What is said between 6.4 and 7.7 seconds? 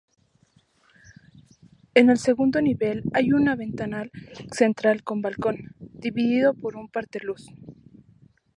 por un parteluz.